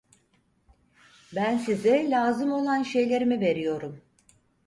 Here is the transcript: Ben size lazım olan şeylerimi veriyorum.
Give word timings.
Ben 1.35 1.57
size 1.57 2.09
lazım 2.09 2.51
olan 2.51 2.83
şeylerimi 2.83 3.39
veriyorum. 3.39 4.01